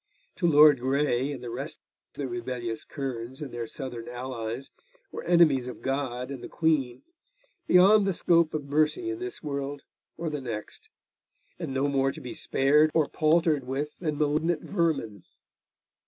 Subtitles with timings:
[0.37, 1.79] To Lord Grey and the rest
[2.13, 4.71] the rebellious kerns and their Southern allies
[5.11, 7.03] were enemies of God and the Queen,
[7.67, 9.83] beyond the scope of mercy in this world
[10.17, 10.89] or the next,
[11.59, 15.23] and no more to be spared or paltered with than malignant vermin.